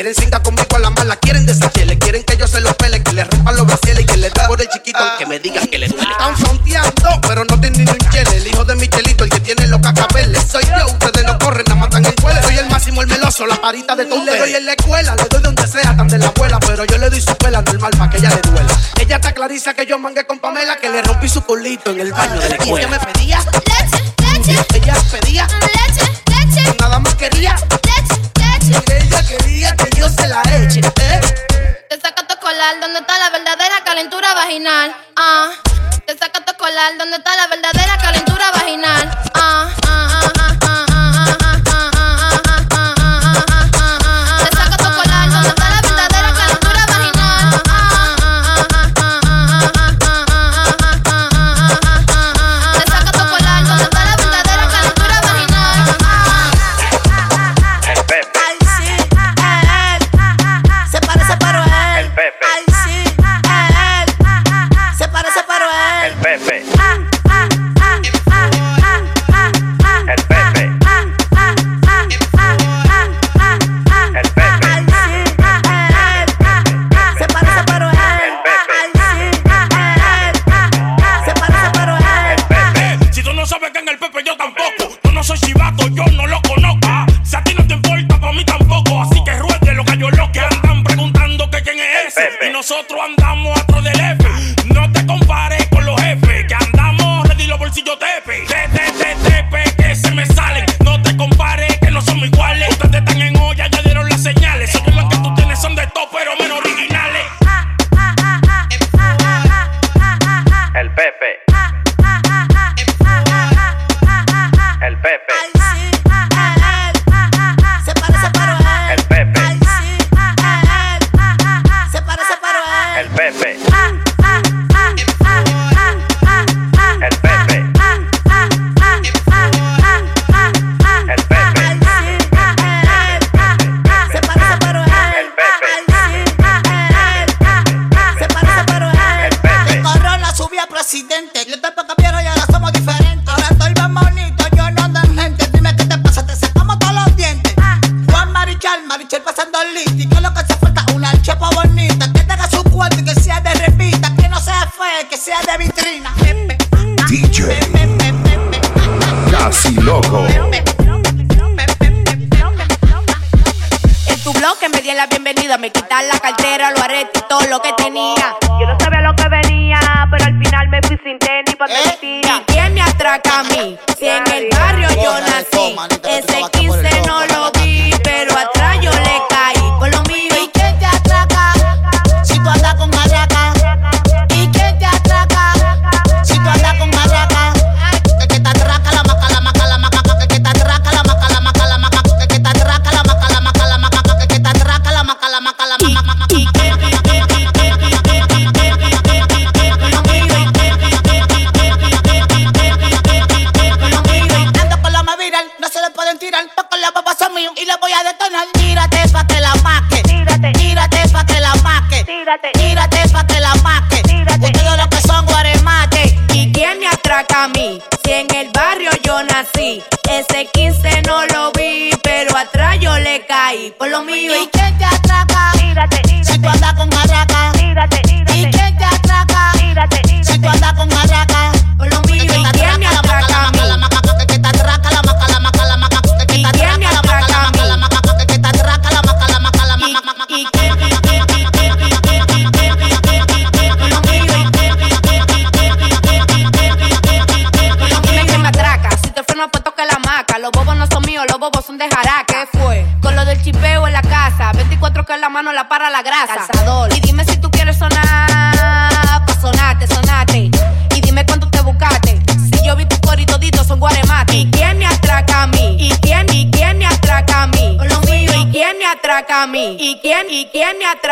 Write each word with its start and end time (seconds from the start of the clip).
quieren 0.00 0.14
cinta 0.14 0.42
conmigo 0.42 0.76
a 0.76 0.78
la 0.78 0.88
mala, 0.88 1.14
quieren 1.16 1.44
le 1.44 1.98
quieren 1.98 2.22
que 2.22 2.34
yo 2.38 2.46
se 2.46 2.58
los 2.62 2.74
pele, 2.76 3.02
que 3.02 3.12
le 3.12 3.22
rompan 3.22 3.54
los 3.54 3.66
brasiles 3.66 4.00
y 4.00 4.06
que 4.06 4.16
le 4.16 4.30
dé 4.30 4.40
por 4.46 4.58
el 4.58 4.66
chiquito, 4.68 4.98
que 5.18 5.26
me 5.26 5.38
digan 5.38 5.66
que 5.66 5.78
le 5.78 5.88
duele. 5.88 6.10
Están 6.10 6.36
fronteando, 6.38 7.20
pero 7.28 7.44
no 7.44 7.60
tienen 7.60 7.84
ni 7.84 7.90
un 7.90 7.98
chele, 8.10 8.36
el 8.38 8.46
hijo 8.46 8.64
de 8.64 8.76
Michelito, 8.76 9.24
el 9.24 9.30
que 9.30 9.40
tiene 9.40 9.66
los 9.66 9.78
cacabeles. 9.80 10.42
Soy 10.50 10.64
yo, 10.64 10.86
ustedes 10.86 11.26
no 11.26 11.38
corren, 11.38 11.66
nada 11.68 11.80
matan 11.80 12.06
en 12.06 12.12
cuele. 12.12 12.42
Soy 12.42 12.56
el 12.56 12.70
máximo, 12.70 13.02
el 13.02 13.08
meloso, 13.08 13.46
la 13.46 13.60
parita 13.60 13.94
de 13.94 14.06
todo. 14.06 14.24
Le 14.24 14.38
doy 14.38 14.54
en 14.54 14.64
la 14.64 14.72
escuela, 14.72 15.14
le 15.16 15.24
doy 15.24 15.42
donde 15.42 15.66
sea, 15.66 15.94
tan 15.94 16.08
de 16.08 16.16
la 16.16 16.28
abuela, 16.28 16.58
pero 16.60 16.86
yo 16.86 16.96
le 16.96 17.10
doy 17.10 17.20
su 17.20 17.36
pela 17.36 17.60
normal 17.60 17.90
para 17.98 18.10
que 18.10 18.16
ella 18.16 18.30
le 18.30 18.50
duela. 18.50 18.72
Ella 18.98 19.16
está 19.16 19.32
clariza 19.32 19.74
que 19.74 19.84
yo 19.84 19.98
mangué 19.98 20.24
con 20.24 20.38
Pamela, 20.38 20.78
que 20.78 20.88
le 20.88 21.02
rompí 21.02 21.28
su 21.28 21.42
culito 21.42 21.90
en 21.90 22.00
el 22.00 22.12
baño 22.12 22.40
de 22.40 22.48
la 22.48 22.54
escuela. 22.54 22.86
ella 22.86 22.88
me 22.88 23.12
pedía 23.12 23.38
leche, 23.38 24.52
leche. 24.52 24.66
Ella 24.76 24.94
pedía 25.10 25.46
leche, 25.46 26.10
leche. 26.24 26.76
Nada 26.80 26.98
más 27.00 27.14
quería 27.16 27.54
colar 32.60 32.78
donde 32.78 32.98
está 32.98 33.18
la 33.18 33.30
verdadera 33.30 33.82
calentura 33.84 34.34
vaginal. 34.34 34.94
Ah, 35.16 35.50
te 36.04 36.18
saca 36.18 36.44
tu 36.44 36.54
colar 36.58 36.98
donde 36.98 37.16
está 37.16 37.34
la 37.34 37.46
verdadera 37.46 37.96
calentura 37.96 38.50
vaginal. 38.50 39.10
Ah, 39.32 39.70
ah, 39.86 40.20
ah, 40.26 40.32
ah. 40.40 40.59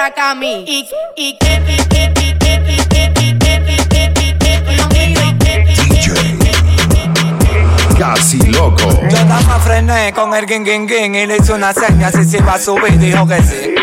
Ah. 0.08 0.12
atraca 0.12 0.30
a 0.30 0.34
mí. 0.34 0.64
Y, 0.66 0.88
y, 1.16 1.38
Casi 7.98 8.38
loco. 8.46 8.88
Yo 9.10 9.16
estaba 9.16 9.58
mencioné 9.78 10.12
con 10.12 10.34
el 10.34 10.46
ging 10.46 10.64
ging 10.64 10.88
ging 10.88 11.14
y 11.14 11.26
le 11.26 11.36
hice 11.36 11.52
una 11.52 11.72
seña 11.72 12.10
si 12.10 12.24
se 12.24 12.38
iba 12.38 12.54
a 12.54 12.58
subir, 12.58 12.98
dijo 12.98 13.26
que 13.26 13.42
sí. 13.42 13.74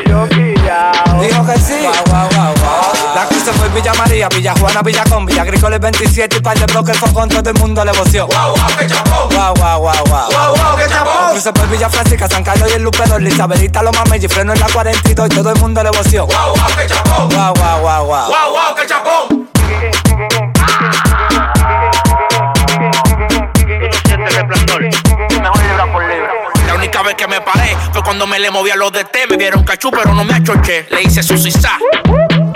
Dijo 1.22 1.46
que 1.46 1.58
sí. 1.60 1.74
Guau, 1.82 2.28
guau, 2.32 2.54
guau. 2.60 3.16
La 3.16 3.26
cruz 3.28 3.44
se 3.44 3.54
fue 3.54 3.70
Villa 3.70 3.94
María, 3.94 4.28
Villa 4.30 4.54
Juana, 4.60 4.82
Villa 4.82 5.04
Con, 5.10 5.26
Villa 5.26 5.44
Agrícola 5.44 5.78
27 5.78 6.38
y 6.38 6.40
par 6.42 6.58
de 6.58 6.66
bloques 6.66 6.98
fue 6.98 7.14
con 7.14 7.30
todo 7.30 7.50
el 7.50 7.60
mundo 7.60 7.86
le 7.86 7.92
voció. 7.94 8.28
Guau, 8.28 8.56
guau, 8.56 8.78
que 8.78 8.88
chapó. 8.88 9.30
Guau, 9.32 9.54
guau, 9.56 9.82
guau, 9.82 10.06
guau. 10.06 10.32
Guau, 10.32 10.56
guau, 10.56 10.78
que 10.78 10.88
chapó. 10.90 11.25
Cruce 11.46 11.62
por 11.62 11.70
Villa 11.70 11.90
Francisca, 11.90 12.28
San 12.28 12.44
Carlos 12.44 12.72
y 12.72 12.74
el 12.74 12.82
Lupero, 12.82 13.18
Elizabethita, 13.18 13.84
los 13.84 13.96
mames 13.96 14.24
y 14.24 14.28
freno 14.28 14.54
en 14.54 14.60
la 14.60 14.68
42 14.68 15.28
y 15.28 15.36
todo 15.36 15.52
el 15.52 15.60
mundo 15.60 15.84
le 15.84 15.92
voció. 15.92 16.26
Guau, 16.26 16.56
guau, 16.56 16.76
que 16.76 16.88
chapó. 16.88 17.28
Guau, 17.28 17.54
guau, 17.54 17.82
guau, 17.82 18.06
guau. 18.06 18.28
Guau, 18.30 18.52
guau, 18.52 18.76
que 18.76 18.88
chapó. 18.88 19.28
La 26.66 26.74
única 26.74 27.04
vez 27.04 27.14
que 27.14 27.28
me 27.28 27.40
paré 27.42 27.78
fue 27.94 28.02
cuando 28.02 28.26
me 28.26 28.40
le 28.40 28.50
moví 28.50 28.72
a 28.72 28.76
los 28.76 28.92
de 28.92 29.04
T. 29.04 29.28
Me 29.30 29.38
vieron 29.38 29.64
cachú, 29.64 29.92
pero 29.92 30.16
no 30.16 30.24
me 30.24 30.34
achoché. 30.34 30.88
Le 30.90 31.04
hice 31.04 31.22
su 31.22 31.38
sisa. 31.38 31.78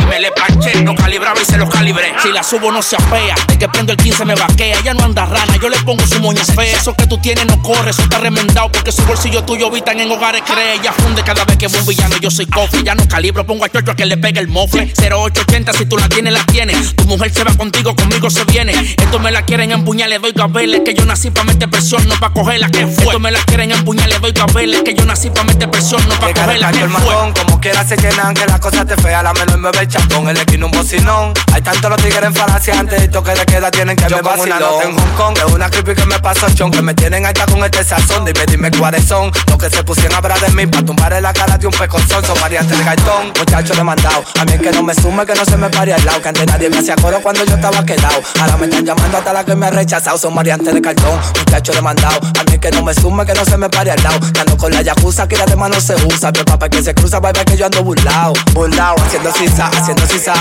Me 0.10 0.20
le 0.20 0.32
planché, 0.32 0.82
lo 0.82 0.96
calibraba 0.96 1.40
y 1.40 1.46
se 1.46 1.58
los 1.58 1.70
calibré. 1.70 2.14
Si 2.24 2.32
la 2.32 2.42
subo 2.42 2.72
no 2.72 2.82
se 2.82 2.96
apea, 2.96 3.36
de 3.48 3.60
que 3.60 3.70
prendo 3.70 3.92
el 3.92 3.98
15 3.98 4.26
me 4.26 4.34
vaquea. 4.36 4.82
Ya 4.82 4.94
no 4.94 5.04
anda 5.04 5.26
rana, 5.26 5.56
yo 5.62 5.70
le 5.70 5.78
pongo 5.84 6.06
su 6.08 6.20
moña 6.20 6.44
fea. 6.44 6.78
Eso 6.78 6.94
que 6.96 7.06
tú 7.06 7.20
tienes 7.20 7.46
no 7.46 7.62
corre, 7.62 7.92
eso 7.92 8.02
está 8.02 8.18
remendado. 8.18 8.72
Porque 8.72 8.92
su 8.92 9.04
bolsillo 9.04 9.44
tuyo 9.44 9.68
habitan 9.68 10.00
en 10.00 10.12
hogares 10.12 10.42
cree. 10.46 10.76
Ella 10.76 10.94
funde 10.94 11.22
cada 11.24 11.46
vez 11.46 11.58
que 11.58 11.68
voy 11.68 11.80
un 11.80 11.86
villano, 11.86 12.18
yo 12.18 12.32
soy 12.32 12.48
cofre. 12.48 12.84
Ya 12.84 12.96
no 12.96 13.08
calibro, 13.08 13.46
pongo 13.46 13.66
a 13.66 13.70
chocho 13.70 13.92
a 13.92 13.96
que 13.96 14.06
le 14.06 14.18
pegue 14.18 14.40
el 14.40 14.48
mofle. 14.48 14.92
0880, 14.98 15.74
si 15.74 15.86
tú 15.86 15.98
la 15.98 16.10
tienes, 16.10 16.34
la 16.34 16.44
tienes. 16.46 16.96
Tu 16.96 17.06
mujer 17.06 17.32
se 17.32 17.44
va 17.44 17.54
contigo, 17.56 17.96
conmigo 17.96 18.30
se 18.32 18.44
viene. 18.46 18.74
Esto 18.74 19.20
me 19.20 19.32
la 19.32 19.44
quieren 19.44 19.72
empuñar, 19.72 20.10
le 20.10 20.18
doy 20.18 20.32
gabeles. 20.32 20.82
Que 20.84 20.96
yo 20.96 21.06
nací 21.06 21.30
pa' 21.30 21.44
meter 21.44 21.70
presión, 21.70 22.08
no 22.08 22.16
pa' 22.16 22.32
cogerla. 22.34 22.70
que 22.70 22.88
fue? 22.88 23.06
Esto 23.06 23.20
me 23.20 23.30
la 23.32 23.40
quieren 23.42 23.72
empuñar, 23.72 24.10
le 24.10 24.18
doy 24.18 24.32
gabeles. 24.32 24.82
Que 24.82 24.96
yo 24.96 25.06
nací 25.06 25.30
pa' 25.30 25.44
meter 25.44 25.70
presión, 25.70 26.02
no 26.10 26.16
pa' 26.16 26.28
Que 26.28 26.34
cogerla. 26.34 26.72
que 26.72 26.80
fue? 26.80 26.88
matón, 26.88 27.34
como 27.34 27.60
quiera 27.60 27.88
se 27.88 27.96
llenan, 27.96 28.34
que 28.34 28.46
las 28.48 28.60
cosas 28.60 28.88
te 28.88 28.96
feas, 28.98 29.24
la 29.24 29.34
menor 29.34 29.58
me 29.60 29.70
ve 29.72 29.88
chapón, 30.00 30.30
el 30.30 30.38
esquina 30.38 30.66
un 30.66 30.72
bocinón. 30.72 31.34
Hay 31.54 31.62
tantos 31.62 31.90
los 31.90 32.02
tigres 32.02 32.24
en 32.24 32.34
falacia 32.34 32.80
antes 32.80 33.04
y 33.04 33.08
toque 33.08 33.32
de 33.32 33.46
queda 33.46 33.72
tienen 33.72 33.96
que 33.96 34.04
me 34.14 34.22
con 34.22 34.40
una 34.40 34.60
nota 34.60 34.84
en 34.84 34.98
Hong 34.98 35.16
Kong, 35.16 35.38
es 35.38 35.54
una 35.54 35.70
creepy 35.70 35.96
que 35.96 36.06
me 36.06 36.20
pasó 36.20 36.48
chon, 36.50 36.72
que 36.72 36.82
me 36.82 36.94
tienen 36.94 37.26
alta 37.26 37.46
con 37.46 37.64
este 37.64 37.84
sazón, 37.84 38.26
dime, 38.26 38.46
dime 38.46 38.72
cuáles 38.72 39.06
son, 39.06 39.32
los 39.48 39.58
que 39.58 39.70
se 39.70 39.84
pusieron 39.84 40.14
a 40.14 40.18
hablar 40.18 40.40
de 40.40 40.50
mí, 40.50 40.68
pa' 40.68 40.84
tumbar 40.84 41.14
en 41.14 41.24
la 41.24 41.34
cara 41.34 41.58
de 41.58 41.68
un 41.68 41.74
peconzón, 41.74 42.24
son 42.26 42.40
variantes 42.40 42.78
de 42.78 42.84
cartón, 42.84 43.34
muchachos 43.38 43.76
demandado, 43.76 44.24
a 44.40 44.46
mí 44.46 44.54
es 44.54 44.62
que 44.62 44.72
no 44.72 44.84
me 44.84 44.94
sume, 44.94 45.26
que 45.26 45.34
no 45.34 45.46
se 45.46 45.58
me 45.58 45.70
pare 45.70 45.94
al 45.94 46.06
lado, 46.06 46.22
que 46.22 46.30
antes 46.30 46.46
nadie 46.46 46.70
me 46.70 46.78
hacía 46.78 46.96
coro 46.96 47.20
cuando 47.22 47.44
yo 47.46 47.56
estaba 47.56 47.84
quedado, 47.84 48.22
ahora 48.40 48.58
me 48.58 48.66
están 48.66 48.86
llamando 48.86 49.18
hasta 49.18 49.34
la 49.34 49.44
que 49.44 49.56
me 49.56 49.66
ha 49.68 49.72
rechazado, 49.72 50.18
son 50.18 50.36
variantes 50.36 50.74
de 50.74 50.82
cartón, 50.82 51.20
muchachos 51.38 51.76
demandado, 51.76 52.20
a 52.40 52.44
mí 52.44 52.54
es 52.54 52.60
que 52.60 52.72
no 52.72 52.84
me 52.84 52.94
sume, 52.94 53.26
que 53.26 53.34
no 53.34 53.46
se 53.46 53.58
me 53.58 53.70
pare 53.70 53.92
al 53.92 54.04
lado, 54.04 54.20
ando 54.40 54.58
con 54.58 54.72
la 54.72 54.82
yakuza, 54.82 55.28
que 55.28 55.38
la 55.38 55.46
de 55.46 55.56
mano 55.56 55.80
se 55.82 55.96
usa, 56.06 56.32
que 56.32 56.44
papá 56.44 56.70
que 56.70 56.84
se 56.84 56.94
cruza, 56.94 57.20
ver 57.20 57.34
que 57.34 57.58
yo 57.58 57.66
ando 57.66 57.84
burlao, 57.84 58.34
burlao, 58.54 58.96
haciendo 59.02 59.32
sisa, 59.34 59.68
haciendo 59.68 59.89
sisa, 59.98 60.34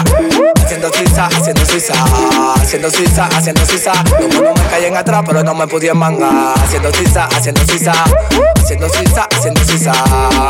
haciendo 0.64 0.90
sisa, 0.92 1.26
haciendo 1.26 1.64
sisa, 1.64 1.94
haciendo 2.60 2.90
sisa, 2.90 3.28
haciendo 3.32 3.64
sisa, 3.64 3.92
los 4.20 4.34
monos 4.34 4.58
me 4.58 4.66
caen 4.68 4.96
atrás, 4.96 5.22
pero 5.26 5.42
no 5.42 5.54
me 5.54 5.66
pudieron 5.66 5.98
mangar, 5.98 6.54
haciendo 6.62 6.92
sisa, 6.92 7.28
haciendo 7.34 7.62
sisa, 7.64 7.92
haciendo 8.60 8.88
sisa, 8.88 9.28
haciendo 9.30 9.64
sisa, 9.64 9.92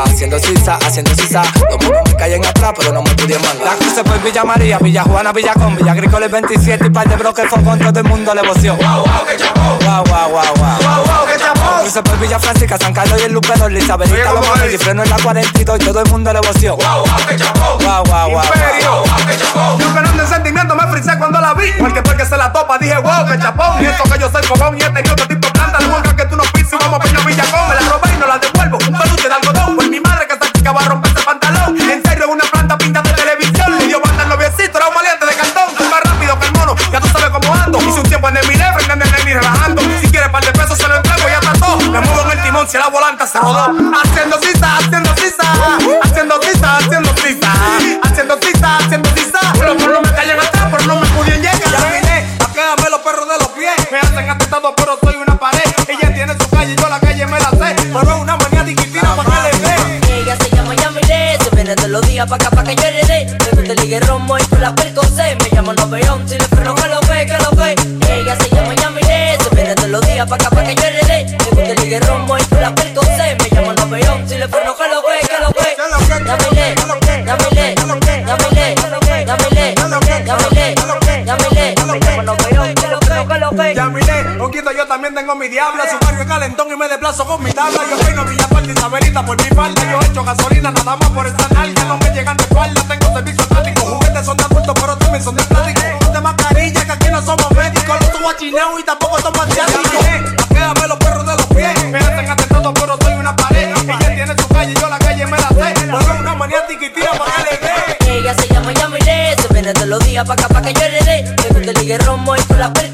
haciendo 0.04 0.38
sisa, 0.38 0.78
haciendo 0.84 1.14
sisa, 1.14 1.42
los 1.70 1.84
monos 1.84 2.02
me 2.06 2.16
caen 2.16 2.44
atrás, 2.44 2.72
pero 2.76 2.92
no 2.92 3.02
me 3.02 3.14
pudieron 3.14 3.42
mangar. 3.46 3.74
La 3.74 3.76
cruce 3.76 4.02
por 4.02 4.22
Villa 4.22 4.44
María, 4.44 4.78
Villa 4.78 5.02
Juana, 5.04 5.32
Villa 5.32 5.54
Con, 5.54 5.76
Villa 5.76 5.92
Agrícola 5.92 6.28
27 6.28 6.86
y 6.86 6.90
par 6.90 7.08
de 7.08 7.16
bloques 7.16 7.46
con 7.48 7.78
todo 7.78 8.00
el 8.00 8.04
mundo 8.04 8.34
le 8.34 8.42
voció. 8.42 8.76
Guau, 8.76 9.04
guau, 9.04 9.26
que 9.26 9.36
chapó. 9.36 9.60
Guau, 9.84 10.04
guau, 10.04 10.30
guau, 10.30 10.54
guau. 10.56 10.78
Guau, 10.80 11.04
guau, 11.04 11.26
que 11.26 11.38
chapó. 11.38 11.80
Cruce 11.82 12.02
por 12.02 12.18
Villa 12.18 12.38
Francisca, 12.38 12.78
San 12.78 12.92
Carlos 12.92 13.20
y 13.20 13.24
el 13.24 13.32
Lupero, 13.32 13.66
Elizabethita, 13.66 14.32
Oye, 14.32 14.64
los 14.64 14.74
y 14.74 14.78
freno 14.78 15.02
en 15.02 15.10
la 15.10 15.16
42 15.16 15.78
y 15.80 15.84
todo 15.84 16.00
el 16.00 16.10
mundo 16.10 16.32
le 16.32 16.40
voció. 16.40 16.76
Guau, 16.76 17.04
guau, 17.04 17.26
que 17.28 17.36
chapó. 17.36 17.78
Guau, 17.82 18.04
guau, 18.04 18.30
guau. 18.30 18.44
Yo 19.78 19.94
que 19.94 20.16
de 20.16 20.26
sentimiento 20.26 20.74
me 20.74 20.86
frisé 20.88 21.16
cuando 21.18 21.40
la 21.40 21.54
vi. 21.54 21.72
Porque 21.78 22.02
porque 22.02 22.24
se 22.24 22.36
la 22.36 22.52
topa, 22.52 22.78
dije 22.78 22.96
wow, 22.98 23.26
que 23.26 23.38
chapón. 23.38 23.82
Y 23.82 23.86
eso 23.86 24.02
que 24.04 24.18
yo 24.18 24.30
soy 24.30 24.42
fogón 24.44 24.76
y 24.78 24.82
este 24.82 25.00
otro 25.10 25.26
tipo 25.26 25.27
Ya 83.74 83.86
miré, 83.86 84.38
poquito 84.38 84.70
yo 84.72 84.86
también 84.86 85.14
tengo 85.14 85.34
mi 85.34 85.48
diabla. 85.48 85.84
Su 85.90 85.98
barrio 86.04 86.22
es 86.22 86.28
calentón 86.28 86.68
y 86.70 86.76
me 86.76 86.88
desplazo 86.88 87.26
con 87.26 87.42
mi 87.42 87.52
tabla. 87.52 87.80
Yo 87.90 87.96
reino 88.06 88.24
Villaparte, 88.24 88.72
Isabelita 88.72 89.24
por 89.24 89.36
mi 89.42 89.48
falda. 89.48 89.82
Yo 89.90 90.00
echo 90.02 90.24
gasolina 90.24 90.70
nada 90.70 90.96
más 90.96 91.10
por 91.10 91.26
esta 91.26 91.48
nalga. 91.54 91.84
No 91.84 91.98
me 91.98 92.10
llegan 92.10 92.36
de 92.36 92.44
espalda, 92.44 92.80
tengo 92.86 93.12
servicio 93.12 93.42
estático. 93.42 93.80
Juguetes 93.80 94.24
son 94.24 94.36
de 94.36 94.44
adultos, 94.44 94.74
pero 94.80 94.96
también 94.98 95.24
son 95.24 95.36
de 95.36 95.42
plástico. 95.44 95.80
De 96.12 96.20
mascarilla, 96.20 96.84
que 96.84 96.92
aquí 96.92 97.08
no 97.10 97.22
somos 97.22 97.50
médicos. 97.50 98.00
Los 98.00 98.16
subo 98.16 98.30
a 98.30 98.36
chineo 98.36 98.78
y 98.78 98.82
tampoco 98.84 99.20
son 99.20 99.34
asiáticos. 99.36 100.06
Quédame 100.48 100.88
los 100.88 100.98
perros 100.98 101.26
de 101.26 101.36
los 101.36 101.46
pies. 101.46 101.84
Me 101.90 101.98
hacen 101.98 102.30
atentado, 102.30 102.74
pero 102.74 102.98
soy 103.02 103.14
una 103.14 103.34
pared. 103.34 103.74
Ella 103.82 104.14
tiene 104.14 104.34
su 104.40 104.48
calle, 104.48 104.74
yo 104.74 104.88
la 104.88 104.98
calle 104.98 105.26
me 105.26 105.38
la 105.38 105.48
sé. 105.48 105.74
Pero 105.74 106.20
una 106.20 106.34
maniática 106.34 106.84
y 106.84 106.90
tira 106.90 107.12
para 107.12 107.32
que 107.32 107.42
le 107.42 108.06
dé. 108.06 108.18
Ella 108.18 108.34
se 108.34 108.48
llama 108.48 108.72
Yamile, 108.72 109.36
se 109.40 109.52
viene 109.52 109.72
todos 109.72 109.88
los 109.88 110.04
días 110.04 110.24
pa' 110.26 110.34
acá 110.34 110.48
pa' 110.48 110.62
que 110.62 110.72
yo 110.72 110.82
heredé. 110.82 111.24
Me 111.52 111.60
gusta 111.60 111.94
el 111.94 112.00
romo 112.06 112.36
y 112.36 112.40
por 112.42 112.58
la 112.58 112.72
perco 112.72 112.87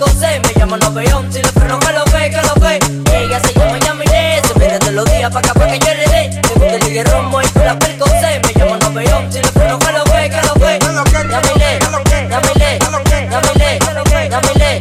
pa' 5.34 5.40
acá 5.40 5.52
pa' 5.54 5.66
que 5.66 5.78
yo 5.80 5.90
heredé. 5.90 6.30
Me 6.30 6.54
gusta 6.54 6.74
el 6.76 6.84
ligue 6.84 7.04
romo 7.04 7.42
y 7.42 7.46
por 7.48 7.64
la 7.64 7.76
perco 7.76 8.06
se 8.06 8.40
me 8.40 8.52
llama 8.54 8.78
Noveón, 8.78 9.32
si 9.32 9.40
le 9.42 9.48
freno 9.48 9.78
que 9.80 9.92
lo 9.92 10.04
ve, 10.04 10.30
que 10.30 10.42
lo 10.46 10.54
ve. 10.54 10.78
Yamile, 10.78 11.78
Yamile, 12.30 12.30
Yamile, 12.30 12.78
Yamile, 13.30 13.78
Yamile, 14.30 14.78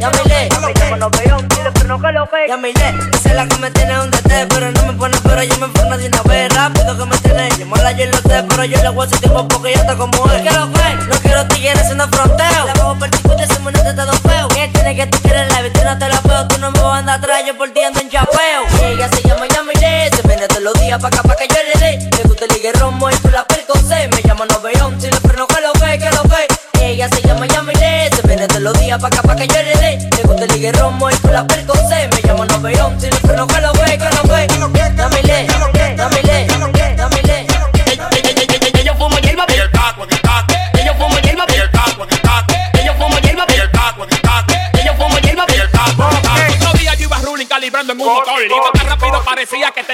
Yamile, 0.00 0.48
me 0.64 0.74
llama 0.74 0.96
Noveón, 0.96 1.48
si 1.54 1.62
le 1.62 1.70
freno 1.72 2.00
que 2.00 2.12
lo 2.12 2.24
ve. 2.32 2.48
Yamile, 2.48 2.94
esa 3.12 3.28
es 3.28 3.36
la 3.36 3.46
que 3.46 3.58
me 3.58 3.70
tiene 3.70 3.94
donde 3.94 4.16
esté, 4.16 4.46
pero 4.46 4.72
no 4.72 4.86
me 4.86 4.92
pone 4.94 5.18
pero 5.22 5.42
yo 5.42 5.58
me 5.58 5.68
forno 5.68 5.98
de 5.98 6.06
una 6.06 6.22
vez 6.22 6.54
rápido 6.54 6.96
que 6.96 7.04
me 7.04 7.18
tiene. 7.18 7.48
Llamarla 7.58 7.92
yo 7.92 8.06
lo 8.06 8.18
sé, 8.18 8.42
pero 8.48 8.64
yo 8.64 8.82
le 8.82 8.88
voy 8.88 9.04
a 9.04 9.06
hacer 9.06 9.18
tiempo 9.20 9.46
porque 9.48 9.74
ya 9.74 9.80
está 9.80 9.96
como 9.96 10.30
es. 10.32 10.40
Quiero 10.40 10.68
ver, 10.68 11.08
no 11.08 11.16
quiero 11.16 11.46
tigres 11.48 11.88
fronteo. 11.88 12.04
La 12.06 12.08
bajo 12.08 12.43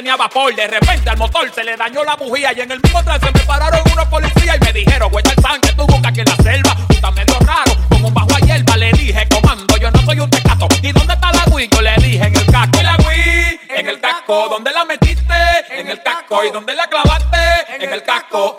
tenía 0.00 0.16
vapor. 0.16 0.54
De 0.54 0.66
repente 0.66 1.11
al 1.11 1.19
motor 1.19 1.52
se 1.54 1.62
le 1.62 1.76
dañó 1.76 2.02
la 2.02 2.16
bujía 2.16 2.54
y 2.57 2.61
en 2.62 2.71
el 2.71 2.80
mismo 2.80 3.04
tren 3.04 3.21
se 3.21 3.30
me 3.33 3.40
pararon 3.40 3.83
unos 3.92 4.07
policías 4.07 4.57
y 4.57 4.64
me 4.64 4.73
dijeron, 4.73 5.11
güey, 5.11 5.23
el 5.26 5.42
sánchez, 5.42 5.76
tú 5.76 5.87
buscas 5.87 6.07
aquí 6.07 6.21
en 6.21 6.26
la 6.26 6.37
selva. 6.37 6.76
Tú 6.88 7.12
medio 7.12 7.38
raro, 7.40 7.73
con 7.90 8.04
un 8.07 8.14
bajo 8.14 8.35
a 8.35 8.38
hierba. 8.38 8.76
Le 8.78 8.92
dije, 8.92 9.28
comando, 9.28 9.76
yo 9.76 9.90
no 9.90 10.00
soy 10.00 10.21
un 10.21 10.30
tecato. 10.30 10.69
¿Y 10.80 10.92
dónde 10.92 11.12
está 11.12 11.33
la 11.33 11.45
Wii? 11.52 11.69
Yo 11.71 11.83
le 11.83 11.95
dije, 11.97 12.25
en 12.25 12.35
el 12.35 12.47
casco. 12.47 12.80
¿Y 12.80 12.83
la 12.83 12.97
Wii? 12.97 13.61
En 13.69 13.88
el 13.88 14.00
casco. 14.00 14.49
¿Dónde 14.49 14.71
la 14.73 14.85
metiste? 14.87 15.35
En 15.69 15.88
el 15.88 16.02
casco. 16.02 16.45
¿Y 16.45 16.50
dónde 16.50 16.75
la 16.75 16.87
clavaste? 16.87 17.75
En 17.78 17.92
el 17.92 18.02
casco. 18.02 18.57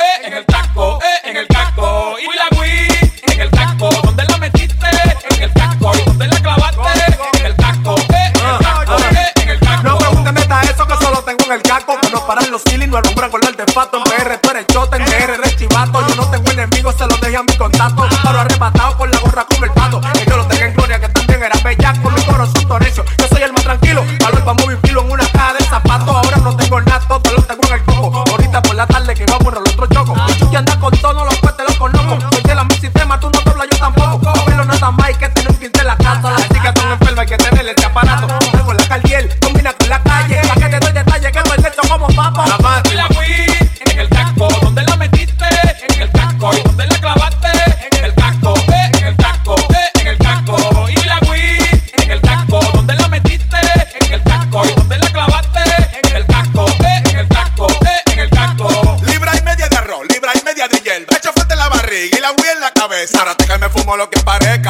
es. 63.03 63.11
Que 63.11 63.57
me 63.57 63.69
fumo 63.69 63.97
lo 63.97 64.09
que 64.09 64.19
parezca. 64.21 64.60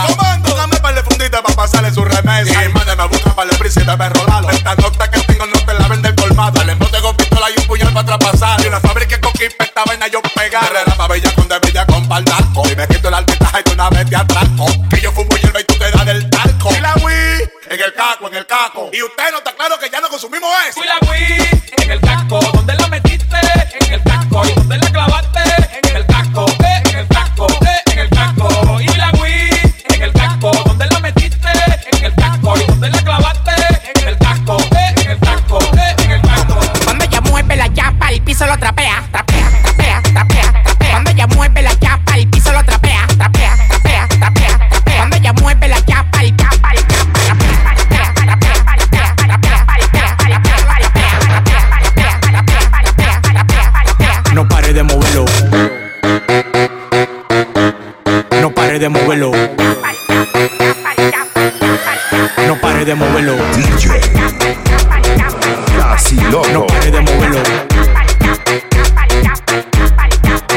Pare 54.72 54.84
de 54.84 54.84
moverlo. 54.84 55.26
No 58.40 58.52
pare 58.54 58.80
de 58.80 58.88
moverlo. 58.90 59.32
No 62.48 62.56
pare 62.62 62.86
de 62.86 62.96
moverlo. 62.96 63.36
Casi 65.78 66.16
No 66.16 66.42
loco. 66.54 66.68
pare 66.68 66.92
de 66.92 67.02
moverlo. 67.02 67.40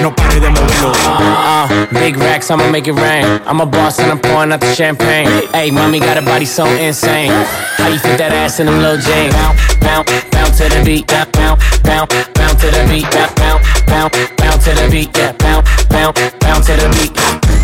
No 0.01 0.15
pare 0.15 0.41
de 0.41 0.49
moverlo. 0.51 0.93
Uh, 0.93 1.87
big 1.99 2.17
racks, 2.17 2.51
I'ma 2.51 2.71
make 2.71 2.87
it 2.87 2.95
rain. 2.95 3.41
I'm 3.47 3.61
a 3.61 3.67
boss 3.67 3.99
and 3.99 4.13
I'm 4.13 4.21
pouring 4.21 4.53
out 4.53 4.61
the 4.61 4.73
champagne. 4.75 5.27
Hey, 5.53 5.71
mommy 5.73 5.99
got 5.99 6.17
a 6.17 6.23
body 6.23 6.45
so 6.45 6.67
insane. 6.67 7.33
How 7.79 7.89
you 7.89 7.99
fit 7.99 8.19
that 8.19 8.33
ass 8.33 8.61
in 8.61 8.67
them 8.67 8.79
little 8.81 8.99
jeans? 8.99 9.35
Bounce, 9.35 9.75
bounce, 9.81 10.31
bounce 10.31 10.59
to 10.59 10.69
the 10.69 10.83
beat. 10.85 11.07
Bounce, 11.09 11.31
bounce, 11.33 11.83
bounce, 11.83 12.15
bounce 12.35 12.61
to 12.61 12.71
the 12.71 12.87
beat. 12.89 13.11
Bounce, 13.11 13.33
bounce, 13.35 13.54
bounce, 13.95 14.65
to 14.65 14.75
the 14.75 14.89
beat. 14.91 15.17
Yeah, 15.17 15.33
bounce, 15.39 15.85
bounce, 15.87 16.19
bounce 16.41 16.67
to 16.67 16.75
the 16.75 16.89
beat. 16.99 17.15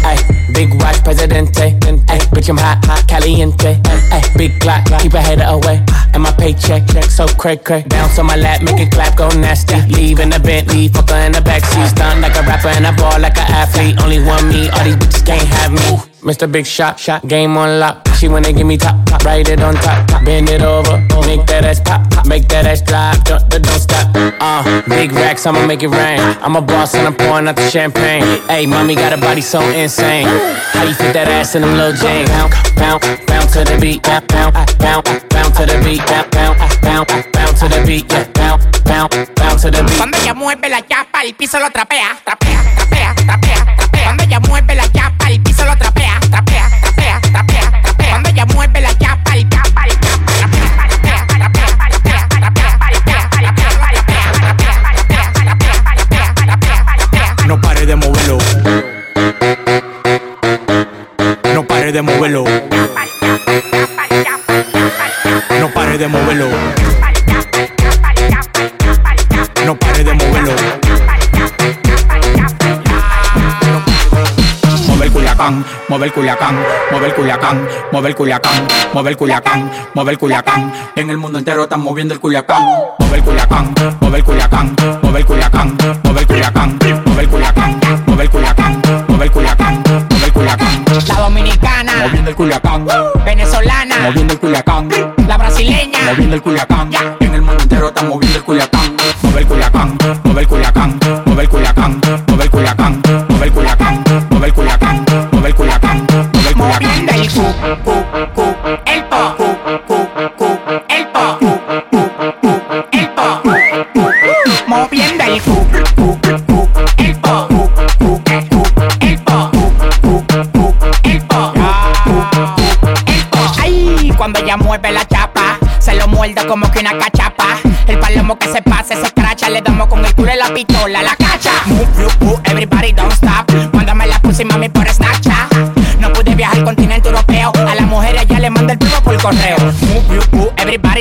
Hey, 0.06 0.16
big 0.54 0.70
watch, 0.80 1.02
presidente. 1.02 1.76
Hey, 2.08 2.20
bitch, 2.32 2.48
I'm 2.48 2.56
hot, 2.56 2.84
hot, 2.84 3.04
caliente. 3.08 3.80
Hey, 4.10 4.22
big 4.36 4.60
clock, 4.60 4.84
keep 5.00 5.14
a 5.14 5.20
hater 5.20 5.44
away. 5.44 5.84
And 6.14 6.22
my 6.22 6.32
paycheck, 6.32 6.86
check 6.88 7.04
so 7.04 7.26
cray 7.26 7.56
cray. 7.56 7.84
Bounce 7.88 8.18
on 8.18 8.26
my 8.26 8.36
lap, 8.36 8.62
make 8.62 8.78
it 8.80 8.90
clap, 8.92 9.16
go 9.16 9.28
nasty. 9.28 9.80
Leave 9.94 10.20
in 10.20 10.30
the 10.30 10.40
Bentley, 10.40 10.88
fuck 10.88 11.10
her 11.10 11.20
in 11.26 11.32
the 11.32 11.40
backseat. 11.40 11.88
Stunt 11.88 12.20
like 12.20 12.36
a 12.36 12.42
rapper 12.42 12.68
and 12.68 12.86
I 12.86 12.94
ball 12.96 13.18
like 13.20 13.36
an 13.36 13.50
athlete. 13.50 14.00
Only 14.02 14.22
one 14.22 14.48
me, 14.48 14.68
all 14.70 14.84
these 14.84 14.96
bitches 14.96 15.26
can't 15.26 15.46
have 15.46 15.72
me. 15.72 16.10
Mr. 16.22 16.50
Big 16.50 16.66
Shot, 16.66 17.00
shot, 17.00 17.26
game 17.26 17.56
on 17.56 17.80
lock. 17.80 18.06
She 18.18 18.28
wanna 18.28 18.52
give 18.52 18.66
me 18.66 18.76
top, 18.76 19.06
top, 19.06 19.24
write 19.24 19.48
it 19.48 19.62
on 19.62 19.74
top, 19.74 20.06
top. 20.06 20.24
bend 20.24 20.50
it 20.50 20.60
over, 20.60 20.98
make 21.26 21.46
that 21.46 21.64
ass 21.64 21.80
pop, 21.80 22.10
pop, 22.10 22.26
make 22.26 22.46
that 22.48 22.66
ass 22.66 22.82
drop, 22.82 23.24
don't 23.24 23.48
don't 23.48 23.80
stop. 23.80 24.10
Uh, 24.14 24.62
big 24.88 25.12
racks, 25.12 25.46
I'ma 25.46 25.66
make 25.66 25.82
it 25.82 25.88
rain. 25.88 26.20
I'm 26.40 26.56
a 26.56 26.60
boss 26.60 26.94
and 26.94 27.06
I'm 27.06 27.14
pouring 27.14 27.48
out 27.48 27.56
the 27.56 27.68
champagne. 27.68 28.22
Hey, 28.48 28.66
mommy 28.66 28.94
got 28.94 29.12
a 29.12 29.16
body 29.16 29.40
so 29.40 29.60
insane. 29.70 30.26
How 30.72 30.84
you 30.84 30.94
fit 30.94 31.12
that 31.14 31.28
ass 31.28 31.54
in 31.54 31.62
them 31.62 31.76
little 31.76 31.92
jeans? 31.92 32.28
Bounce, 32.30 32.54
bounce, 32.76 33.06
bounce 33.26 33.52
to 33.52 33.64
the 33.64 33.78
beat, 33.80 34.02
bounce, 34.02 34.26
bounce, 34.32 34.74
bounce, 34.76 35.24
bounce 35.30 35.56
to 35.58 35.66
the 35.66 35.80
beat, 35.84 36.04
bounce, 36.06 36.28
bounce, 36.30 36.58
bounce, 36.82 37.26
bounce 37.32 37.60
to 37.60 37.68
the 37.68 37.82
beat, 37.86 38.10
yeah, 38.12 38.24
bounce, 38.34 38.64
bounce, 38.84 39.16
bounce 39.34 39.62
to 39.62 39.70
the 39.70 39.82
beat. 39.82 39.96
Cuando 39.96 40.16
ella 40.18 40.34
mueve 40.34 40.68
la 40.68 40.82
chapa, 40.86 41.22
el 41.22 41.34
piso 41.34 41.58
lo 41.58 41.70
trapea, 41.70 42.18
trapea, 42.24 42.62
trapea, 42.76 43.14
trapea, 43.14 43.76
trapea. 43.76 44.04
Cuando 44.04 44.22
ella 44.24 44.40
mueve 44.40 44.74
la 44.74 44.84
chapa, 44.92 44.99
pare 61.90 61.92
de 61.92 62.02
moverlo. 62.02 62.44
No 65.58 65.70
pare 65.72 65.98
de 65.98 66.06
moverlo. 66.06 66.46
No 69.66 69.76
pare 69.76 70.04
de 70.04 70.14
moverlo. 70.14 70.52
Mover 74.86 75.10
Culiacán, 75.10 75.64
mover 75.88 76.12
Culiacán, 76.12 76.64
mover 76.92 77.14
Culiacán, 77.14 77.68
mover 77.92 78.14
Culiacán, 78.14 78.68
mover 78.92 79.16
Culiacán, 79.16 79.70
mover 79.94 80.18
Culiacán. 80.18 80.72
En 80.94 81.10
el 81.10 81.16
mundo 81.18 81.38
entero 81.38 81.64
están 81.64 81.80
moviendo 81.80 82.14
el 82.14 82.20
Culiacán, 82.20 82.62
mover 82.98 83.22
Culiacán, 83.22 83.74
mover 84.00 84.22
Culiacán, 84.22 84.76
mover 85.02 85.24
Culiacán, 85.24 85.76
mover 86.04 86.26
Culiacán. 86.26 86.79
Moviendo 92.30 92.44
el 92.44 92.62
culiacán, 92.62 92.86
venezolana, 93.24 93.98
moviendo 94.04 94.34
el 94.34 94.38
culiacán, 94.38 94.88
la 95.26 95.36
brasileña, 95.36 95.98
moviendo 96.06 96.36
el 96.36 96.42
culiacán. 96.42 96.90
En 97.18 97.34
el 97.34 97.42
mundo 97.42 97.60
entero 97.60 97.88
están 97.88 98.08
moviendo 98.08 98.38
el 98.38 98.44
culiacán. 98.44 98.96
Mueve 99.22 99.40
el 99.40 99.46
culiacán, 99.48 99.98
mueve 100.22 100.40
el 100.42 100.46
culiacán, 100.46 101.00
mueve 101.24 101.42
el 101.42 101.48
culiacán, 101.48 102.00
mueve 102.28 102.44
el 102.44 102.50
culiacán, 102.50 103.02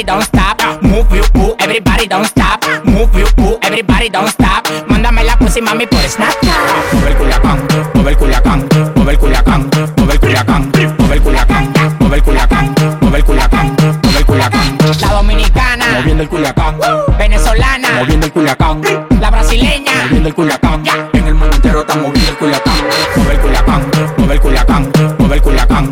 don't 0.09 0.23
stop. 0.23 0.57
Move 0.81 1.13
you, 1.13 1.55
everybody 1.59 2.07
don't 2.07 2.25
stop. 2.25 2.65
Move 2.83 3.13
you, 3.13 3.27
everybody 3.61 4.09
don't 4.09 4.27
stop. 4.27 4.65
Mándame 4.87 5.23
la 5.23 5.37
pussy, 5.37 5.61
mami, 5.61 5.85
por 5.85 6.01
Snapchat. 6.01 6.93
Mover 6.93 7.15
culiacán, 7.15 7.59
mover 7.93 8.17
culiacán, 8.17 8.67
mover 8.95 9.19
culiacán, 9.19 9.69
mover 9.97 10.19
culiacán, 10.19 10.71
mover 10.97 11.21
culiacán, 11.21 11.73
mover 11.99 12.23
culiacán, 12.23 12.75
mover 13.01 13.23
culiacán, 13.23 13.75
mover 14.03 14.25
culiacán 14.25 14.77
La 14.99 15.07
dominicana, 15.13 15.85
moviendo 15.99 16.23
el 16.23 16.29
culiacán. 16.29 16.75
Venezolana, 17.19 17.89
moviendo 17.99 18.25
el 18.25 18.31
culiacán. 18.31 18.81
La 19.21 19.29
brasileña, 19.29 19.91
moviendo 20.05 20.29
el 20.29 20.33
culiacán. 20.33 20.83
En 21.13 21.27
el 21.27 21.35
mundo 21.35 21.55
entero 21.55 21.81
están 21.81 22.01
moviendo 22.01 22.31
el 22.31 22.37
culiacán. 22.37 22.73
Mover 23.15 23.39
culiacán 23.41 23.91
mover 24.29 24.41
culiacán 24.41 24.91
mover 25.17 25.41
culiacán 25.41 25.88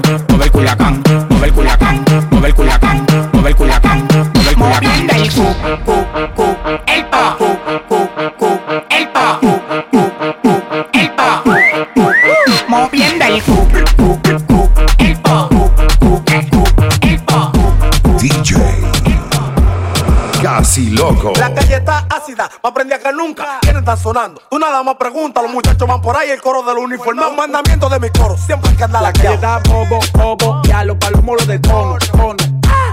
más 22.67 22.73
prendida 22.73 22.99
que 22.99 23.13
nunca. 23.13 23.59
¿Quiénes 23.61 23.79
están 23.79 23.97
sonando? 23.97 24.41
Tú 24.49 24.59
nada 24.59 24.83
más 24.83 24.95
pregunta, 24.95 25.41
los 25.41 25.51
muchachos 25.51 25.87
van 25.87 26.01
por 26.01 26.17
ahí, 26.17 26.29
el 26.31 26.41
coro 26.41 26.63
del 26.63 26.77
uniforme. 26.77 27.25
Un 27.25 27.35
mandamiento 27.35 27.87
de 27.87 27.99
mi 27.99 28.09
coro, 28.09 28.35
siempre 28.37 28.71
hay 28.71 28.75
que 28.75 28.83
andar 28.83 29.03
La 29.03 29.13
calle 29.13 29.35
está 29.35 29.59
bobo, 29.59 29.99
bobo, 30.13 30.61
y 30.65 30.71
a 30.71 30.83
los 30.83 30.97
palomos 30.97 31.37
los 31.37 31.47
de 31.47 31.59
tono, 31.59 31.97
tono. 32.11 32.35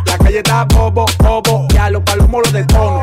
La 0.06 0.18
calle 0.18 0.38
está 0.38 0.64
bobo, 0.64 1.06
bobo, 1.18 1.66
y 1.70 1.76
a 1.76 1.90
los 1.90 2.02
palomos 2.02 2.42
los 2.44 2.52
de 2.52 2.64
tono, 2.64 3.02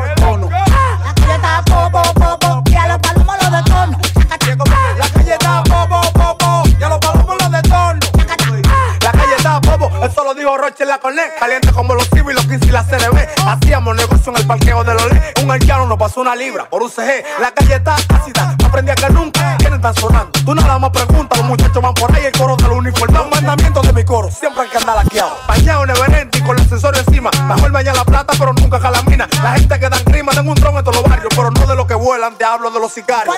por 16.50 16.82
un 16.82 16.90
CG. 16.90 17.24
La 17.40 17.52
calle 17.52 17.76
está 17.76 17.94
ácida, 17.94 18.56
más 18.60 18.70
prendida 18.70 18.94
que 18.94 19.08
nunca. 19.10 19.56
¿Quiénes 19.58 19.76
están 19.76 19.94
sonando? 19.94 20.32
Tú 20.44 20.54
nada 20.54 20.78
más 20.78 20.90
pregunta, 20.90 21.36
los 21.36 21.46
muchachos 21.46 21.82
van 21.82 21.94
por 21.94 22.14
ahí, 22.14 22.24
el 22.24 22.32
coro 22.32 22.56
del 22.56 22.72
uniforme. 22.72 23.20
Un 23.20 23.30
mandamiento 23.30 23.80
de 23.82 23.92
mi 23.92 24.04
coro, 24.04 24.30
siempre 24.30 24.62
hay 24.62 24.68
que 24.68 24.78
andar 24.78 24.96
laqueado. 24.96 25.36
Bañado 25.46 25.84
y 26.32 26.40
con 26.42 26.58
el 26.58 26.68
sensor 26.68 26.96
encima. 26.96 27.30
Bajo 27.48 27.66
el 27.66 27.72
la 27.72 28.04
plata, 28.04 28.32
pero 28.38 28.52
nunca 28.54 28.80
calamina. 28.80 29.28
La 29.42 29.52
gente 29.54 29.78
que 29.78 29.88
dan 29.88 30.04
crima, 30.04 30.32
tengo 30.32 30.50
un 30.50 30.56
tron 30.56 30.76
en 30.76 30.84
todos 30.84 30.96
los 30.96 31.08
barrios, 31.08 31.32
pero 31.34 31.50
no 31.50 31.66
de 31.66 31.76
los 31.76 31.86
que 31.86 31.94
vuelan, 31.94 32.36
te 32.36 32.44
hablo 32.44 32.70
de 32.70 32.80
los 32.80 32.92
sicarios. 32.92 33.31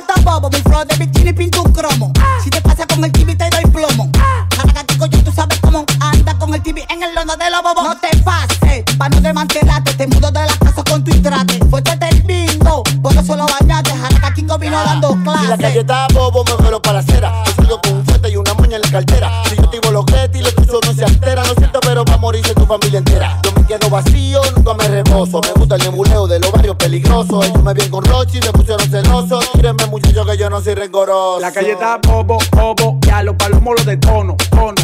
No 22.04 22.10
siento, 22.10 22.10
pero 22.10 22.10
va 22.10 22.14
a 22.14 22.18
morirse 22.18 22.54
tu 22.54 22.66
familia 22.66 22.98
entera. 22.98 23.40
Yo 23.42 23.52
me 23.52 23.66
quedo 23.66 23.90
vacío, 23.90 24.40
nunca 24.56 24.74
me 24.74 24.88
rebozo. 24.88 25.40
Me 25.40 25.52
gusta 25.52 25.76
el 25.76 25.82
nebuleo 25.82 26.26
de 26.26 26.38
los 26.38 26.52
barrios 26.52 26.76
peligrosos. 26.76 27.46
Ellos 27.46 27.62
me 27.62 27.74
bien 27.74 27.90
con 27.90 28.04
Rochi, 28.04 28.40
me 28.40 28.52
pusieron 28.52 28.88
celoso. 28.88 29.40
Tírenme, 29.52 29.86
muchachos, 29.86 30.26
que 30.26 30.36
yo 30.36 30.50
no 30.50 30.60
soy 30.60 30.74
rencoroso. 30.74 31.40
La 31.40 31.52
calle 31.52 31.72
está 31.72 31.98
bobo, 32.06 32.38
bobo, 32.52 32.98
y 33.06 33.10
a 33.10 33.22
los 33.22 33.36
palomos 33.36 33.74
los 33.76 33.86
de 33.86 33.96
tono, 33.96 34.36
tono. 34.50 34.74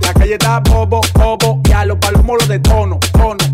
La 0.00 0.14
calle 0.14 0.34
está 0.34 0.60
bobo, 0.60 1.00
bobo, 1.14 1.60
y 1.68 1.72
a 1.72 1.84
los 1.84 1.98
palomos 1.98 2.36
los 2.40 2.48
de 2.48 2.58
tono, 2.60 2.98
tono. 3.12 3.47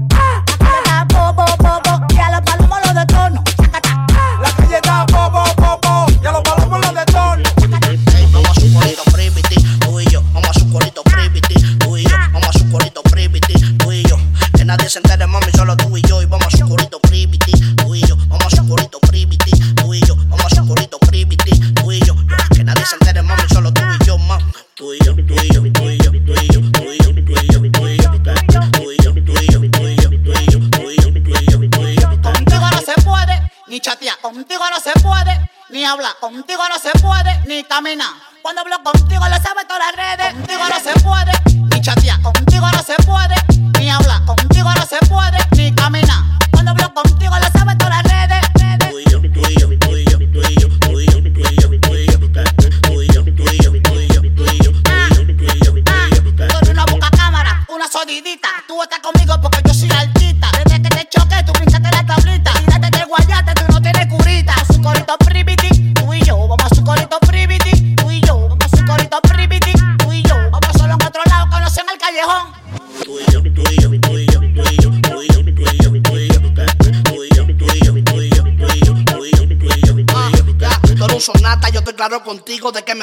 Contigo 36.35 36.62
no 36.68 36.79
se 36.79 36.90
puede 36.99 37.40
ni 37.47 37.62
caminar. 37.64 38.11
Cuando 38.42 38.62
hablo 38.62 38.83
contigo 38.83 39.27
lo 39.29 39.37
sabe 39.37 39.64
todas 39.66 39.83
las 39.87 39.97
redes. 39.97 40.35
Contigo 40.35 40.62
no 40.68 40.81
se 40.81 41.01
puede 41.01 41.24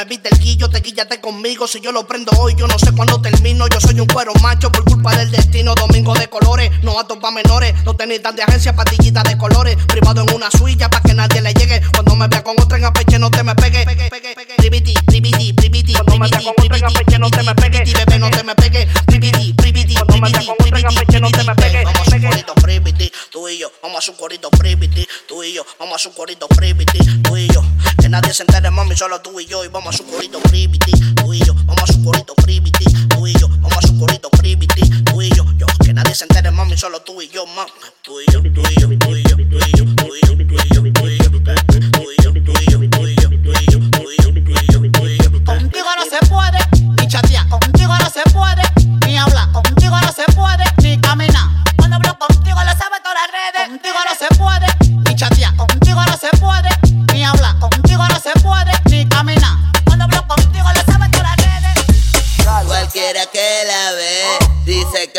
me 0.02 0.06
viste 0.06 0.30
el 0.32 0.40
guillo, 0.40 0.68
te 0.68 0.80
guíllate 0.80 1.22
conmigo. 1.22 1.68
Si 1.68 1.80
yo 1.80 1.92
lo 1.92 2.08
prendo 2.08 2.32
hoy, 2.40 2.56
yo 2.58 2.66
no 2.66 2.80
sé 2.80 2.92
cuándo 2.92 3.22
termino. 3.22 3.68
Yo 3.68 3.80
soy 3.80 4.00
un 4.00 4.08
cuero 4.08 4.34
macho 4.42 4.72
por 4.72 4.84
culpa 4.84 5.16
del 5.16 5.30
destino. 5.30 5.76
Domingo 5.76 6.16
de 6.16 6.28
colores, 6.28 6.72
no 6.82 7.00
a 7.00 7.08
pa' 7.08 7.32
menores. 7.32 7.76
No 7.86 7.96
tenéis 7.96 8.24
tan 8.24 8.36
de 8.36 8.42
agencia, 8.42 8.76
pastillitas 8.76 9.24
de 9.26 9.38
colores. 9.38 9.78
Privado 9.86 10.24
en 10.24 10.34
una 10.34 10.50
suilla 10.50 10.90
pa' 10.90 11.02
que 11.02 11.14
nadie 11.14 11.40
le 11.42 11.54
llegue. 11.54 11.84
Cuando 11.94 12.16
me 12.16 12.28
vea 12.28 12.44
con 12.44 12.60
otra 12.60 12.80
en 12.80 12.86
apeche 12.86 13.20
no 13.20 13.30
te 13.30 13.44
me 13.44 13.54
pegue. 13.54 13.86
No 13.86 13.92
te 17.30 17.44
me 17.44 17.54
pegue. 17.54 17.84
Bebé, 17.92 18.18
no 18.18 18.26
te 18.26 18.44
me 18.44 18.56
pegue. 18.56 18.88
No 21.20 21.30
te 21.30 21.44
me 21.44 21.56
pegue 21.56 21.81
tú 23.32 23.48
y 23.48 23.58
yo 23.58 23.72
Vamos 23.82 23.98
a 23.98 24.02
su 24.02 24.16
corito 24.16 24.52
privity, 24.52 25.08
tú 25.28 25.44
y 25.44 25.54
yo 25.54 25.66
Vamos 25.80 25.96
a 25.96 26.00
su 26.00 26.14
corito 26.14 26.48
privity, 26.50 27.00
tú 27.24 27.38
y 27.38 27.48
yo 27.48 27.64
Que 28.00 28.10
nadie 28.10 28.34
se 28.34 28.44
entere, 28.44 28.70
mami, 28.70 28.96
solo 28.96 29.22
tú 29.22 29.40
y 29.40 29.46
yo 29.46 29.64
Y 29.64 29.70
vamos 29.70 29.96
a 29.96 29.98
su 29.98 30.06
corito 30.06 30.40
privity, 30.42 30.92
tú 31.16 31.34
y 31.34 31.40
yo 31.40 31.56
Vamos 31.66 31.90
a 31.90 31.94
su 31.94 32.04
corito 32.04 32.36
privity, 32.36 32.86
tú 33.08 33.26
y 33.26 33.34
yo 33.34 33.48
Vamos 33.48 33.78
a 33.78 33.88
su 33.88 33.98
corito 33.98 34.30
privity, 34.30 35.04
tú 35.06 35.22
y 35.22 35.30
yo 35.30 35.46
yo. 35.58 35.66
Que 35.84 35.94
nadie 35.94 36.14
se 36.14 36.26
entere, 36.26 36.52
mami, 36.52 36.78
solo 36.78 37.02
tú 37.02 37.22
y 37.22 37.30
yo, 37.30 37.46
mam 37.48 37.68
Tú 38.04 38.20
y 38.22 38.26
yo, 38.32 38.42
tú 38.42 38.62
y 38.70 38.80
yo, 38.80 38.88
tú 39.00 39.16
y 39.16 39.24
yo, 39.24 39.36
tú 39.38 39.58
y 39.58 39.78
yo, 39.78 39.86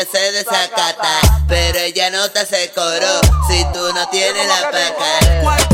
se 0.05 0.31
desacata, 0.31 1.19
pero 1.47 1.79
ella 1.79 2.09
no 2.09 2.29
te 2.31 2.39
hace 2.39 2.71
coro 2.71 3.21
si 3.47 3.63
tú 3.73 3.93
no 3.93 4.07
tienes 4.09 4.47
la 4.47 4.71
paca. 4.71 5.72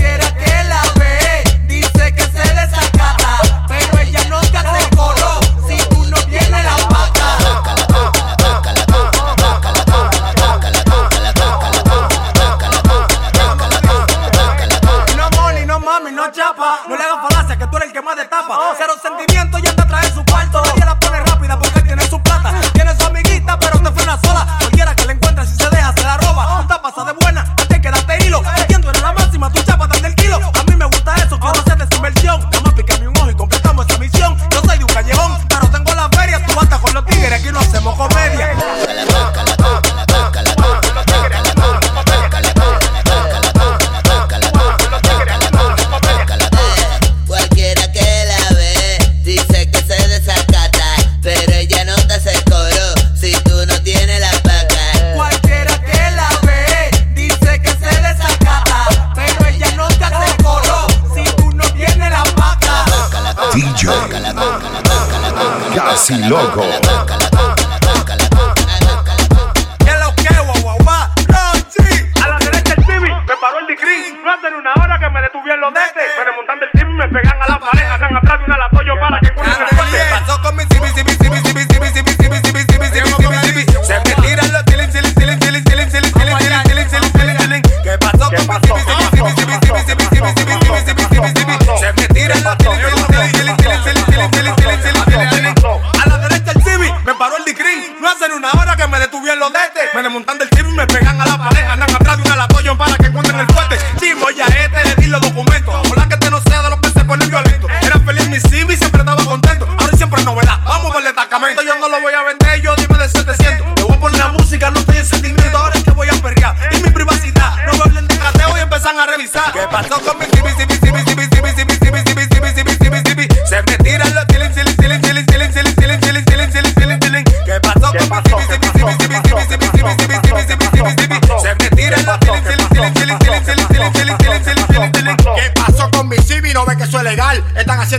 Casi 66.00 66.30
Loco. 66.30 67.29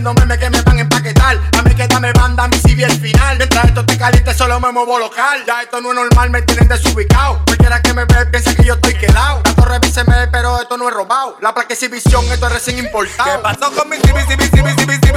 haciendo 0.01 0.39
que 0.39 0.51
me 0.51 0.63
van 0.63 0.79
a 0.79 0.81
empaquetar. 0.81 1.39
A 1.59 1.63
mí 1.63 1.75
que 1.75 1.87
dame 1.87 2.13
banda, 2.13 2.45
a 2.45 2.49
mí 2.49 2.57
si 2.65 2.83
el 2.83 2.93
final. 2.93 3.37
Mientras 3.37 3.67
esto 3.67 3.85
te 3.85 3.99
caliente, 3.99 4.33
solo 4.35 4.59
me 4.61 4.73
muevo 4.73 4.99
local. 4.99 5.45
Ya 5.47 5.63
esto 5.63 5.81
no 5.81 5.91
es 5.91 5.97
normal, 5.97 6.31
me 6.31 6.43
tienen 6.43 6.69
desubicado. 6.69 7.43
Cualquiera 7.45 7.81
que 7.83 7.93
me 7.93 8.05
ve 8.05 8.27
piensa 8.27 8.55
que 8.55 8.65
yo 8.65 8.75
estoy 8.75 8.95
quedado. 8.95 9.37
La 9.37 9.43
Tanto 9.43 9.65
revíseme, 9.65 10.29
pero 10.29 10.61
esto 10.61 10.77
no 10.77 10.89
es 10.89 10.95
robado. 10.95 11.37
La 11.41 11.53
placa 11.53 11.75
es 11.75 11.91
visión, 11.91 12.25
esto 12.33 12.47
es 12.47 12.53
recién 12.53 12.79
importado. 12.79 13.31
¿Qué 13.31 13.39
pasó 13.43 13.73
con 13.73 13.89
mi 13.89 13.97
cibi, 13.97 14.21
cibi, 14.23 14.45
cibi, 14.45 15.10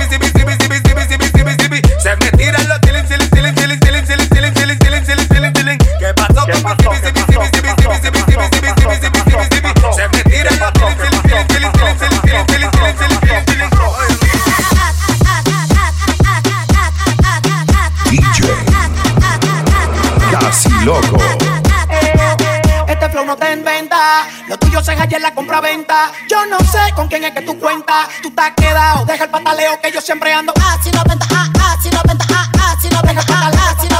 Yo 26.29 26.45
no 26.45 26.57
sé 26.59 26.93
con 26.95 27.07
quién 27.07 27.23
es 27.23 27.31
que 27.31 27.41
tú 27.41 27.59
cuentas. 27.59 28.07
Tú 28.21 28.31
te 28.31 28.41
has 28.41 28.51
quedado, 28.51 29.05
deja 29.05 29.25
el 29.25 29.29
pataleo 29.29 29.79
que 29.81 29.91
yo 29.91 30.01
siempre 30.01 30.33
ando. 30.33 30.53
Ah, 30.61 30.77
si 30.83 30.91
no 30.91 31.03
venta, 31.07 31.25
ah, 31.31 31.77
si 31.81 31.89
no 31.89 32.01
venta, 32.07 32.25
ah, 32.31 32.77
si 32.81 32.89
no 32.89 33.01
venta, 33.01 33.23
ah, 33.29 33.75
si 33.79 33.87
no 33.87 33.89
si 33.89 33.89
no 33.89 33.97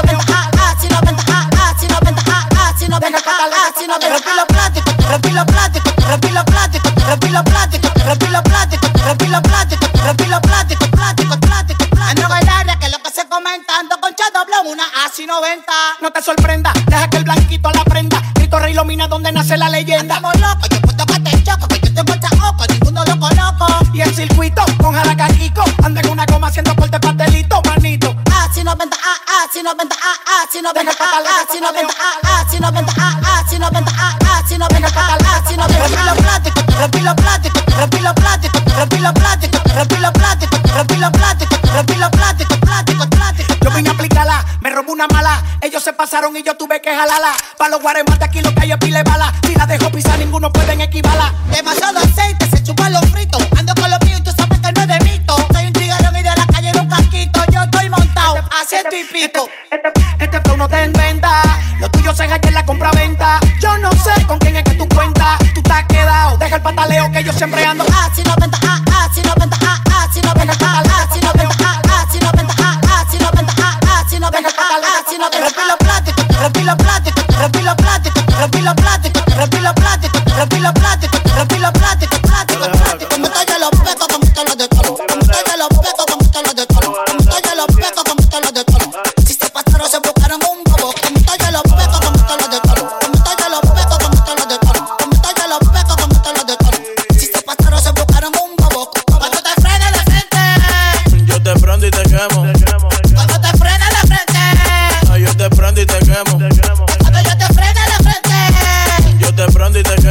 si 0.80 0.88
no 0.88 1.00
si 1.78 1.88
no 1.88 2.00
si 2.78 2.88
no 2.88 2.98
venta. 3.00 3.20
Plástico. 3.36 3.86
No 3.86 3.98
que 3.98 4.08
lo 12.88 12.98
que 12.98 13.14
comentando 13.28 13.98
con 14.00 14.14
una 14.66 14.84
así 15.04 15.26
90. 15.26 15.72
No 16.00 16.10
te 16.10 16.22
sorprenda, 16.22 16.72
deja 16.86 17.10
que 17.10 17.16
el 17.16 17.24
blanquito 17.24 17.70
la 17.72 17.84
prenda. 17.84 18.22
Cristo 18.34 18.58
reinomina 18.58 19.08
donde 19.08 19.32
nace 19.32 19.56
la 19.56 19.68
leyenda 19.68 20.20
y 23.94 24.00
el 24.00 24.14
circuito 24.14 24.62
con 24.82 24.92
jaraca 24.92 25.28
Kiko. 25.28 25.64
Anda 25.82 26.00
en 26.00 26.10
una 26.10 26.26
goma 26.26 26.48
haciendo 26.48 26.74
corte 26.74 26.98
pastelito, 26.98 27.62
manito. 27.66 28.14
Ah, 28.30 28.48
si 28.52 28.62
no 28.64 28.74
venta, 28.76 28.96
ah, 29.02 29.16
ah, 29.26 29.46
si 29.52 29.62
no 29.62 29.74
venta, 29.74 29.96
ah, 30.02 30.16
ah, 30.26 30.46
si 30.50 30.60
no 30.60 30.72
venta, 30.72 30.92
ah, 30.98 31.20
ah, 31.22 31.46
si 31.50 31.60
no 31.60 31.72
venta, 31.72 31.94
ah, 31.98 32.18
ah, 32.24 32.44
si 32.50 32.60
no 32.60 32.72
venta, 32.72 32.92
ah, 32.98 33.20
ah, 33.22 33.44
si 33.48 33.58
no 33.58 33.70
venta, 33.70 33.92
ah, 33.96 34.18
ah, 34.26 34.42
si 34.48 34.58
no 34.58 34.68
venta, 34.68 34.88
ah, 34.94 35.18
ah, 35.24 35.42
si 35.48 35.56
no 35.56 35.66
venta. 35.68 35.86
Repilo 35.86 36.14
plástico, 36.16 36.60
repilo 36.78 37.14
plástico, 37.16 37.60
repilo 37.78 38.14
plástico, 38.14 38.60
repilo 38.76 39.14
plástico, 39.14 39.58
repilo 39.74 40.12
plástico, 40.12 40.56
repilo 40.74 41.10
plástico, 41.12 41.56
repilo 41.72 42.10
plástico, 42.10 42.56
plástico, 42.60 43.08
plástico. 43.10 43.54
Yo 43.62 43.70
vine 43.70 43.88
a 43.88 43.92
aplicarla, 43.92 44.44
me 44.60 44.70
robó 44.70 44.92
una 44.92 45.06
mala. 45.06 45.42
Ellos 45.60 45.82
se 45.82 45.92
pasaron 45.92 46.36
y 46.36 46.42
yo 46.42 46.56
tuve 46.56 46.80
que 46.82 46.94
jalarla. 46.94 47.32
Pa' 47.56 47.68
los 47.68 47.80
guaremates 47.80 48.22
aquí 48.28 48.40
lo 48.40 48.52
que 48.54 48.62
hay 48.62 48.72
es 48.72 48.78
pile 48.78 49.02
bala. 49.02 49.32
Si 49.46 49.54
la 49.54 49.66
dejo 49.66 49.90
pisar, 49.90 50.18
ninguno 50.18 50.52
puede 50.52 50.63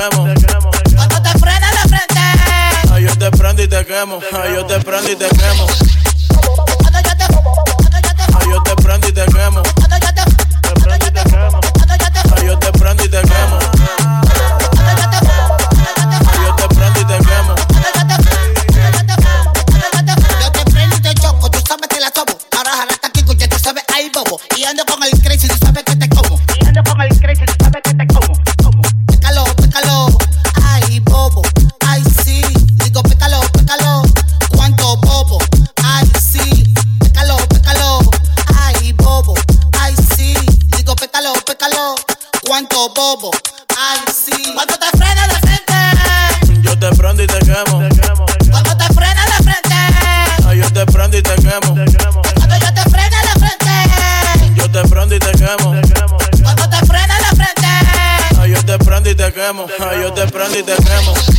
quemo. 0.10 0.28
Cuando 0.96 1.22
te 1.22 1.30
freno, 1.40 1.68
te 1.82 1.90
frente. 1.90 2.22
Ay, 2.92 3.04
yo 3.04 3.18
te 3.18 3.32
prendo 3.32 3.64
y 3.64 3.68
te 3.68 3.86
quemo. 3.86 4.20
Ay, 4.32 4.54
yo 4.54 4.66
te 4.66 4.80
prendo 4.80 5.12
y 5.12 5.16
te 5.16 5.30
quemo. 5.30 5.68
Yo 60.02 60.14
te 60.14 60.26
prendo 60.28 60.58
y 60.58 60.64
te 60.64 60.74
quemo. 60.74 61.33